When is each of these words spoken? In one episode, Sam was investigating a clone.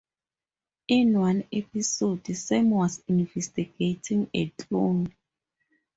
In 0.87 1.19
one 1.19 1.43
episode, 1.53 2.25
Sam 2.35 2.71
was 2.71 3.03
investigating 3.07 4.27
a 4.33 4.49
clone. 4.49 5.13